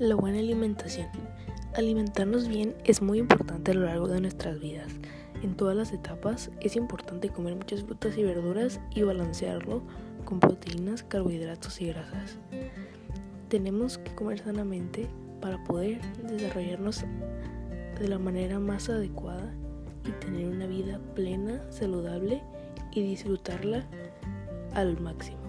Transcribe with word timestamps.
La 0.00 0.16
buena 0.16 0.40
alimentación. 0.40 1.06
Alimentarnos 1.76 2.48
bien 2.48 2.74
es 2.84 3.00
muy 3.00 3.20
importante 3.20 3.70
a 3.70 3.74
lo 3.74 3.86
largo 3.86 4.08
de 4.08 4.20
nuestras 4.20 4.58
vidas. 4.58 4.88
En 5.40 5.54
todas 5.54 5.76
las 5.76 5.92
etapas 5.92 6.50
es 6.60 6.74
importante 6.74 7.28
comer 7.28 7.54
muchas 7.54 7.84
frutas 7.84 8.18
y 8.18 8.24
verduras 8.24 8.80
y 8.92 9.02
balancearlo 9.02 9.84
con 10.24 10.40
proteínas, 10.40 11.04
carbohidratos 11.04 11.80
y 11.80 11.86
grasas. 11.86 12.38
Tenemos 13.48 13.98
que 13.98 14.12
comer 14.16 14.40
sanamente 14.40 15.06
para 15.40 15.62
poder 15.62 16.00
desarrollarnos 16.24 17.04
de 18.00 18.08
la 18.08 18.18
manera 18.18 18.58
más 18.58 18.88
adecuada 18.88 19.54
y 20.04 20.10
tener 20.24 20.48
una 20.48 20.66
vida 20.66 20.98
plena, 21.14 21.62
saludable 21.70 22.42
y 22.90 23.02
disfrutarla 23.02 23.86
al 24.74 25.00
máximo. 25.00 25.43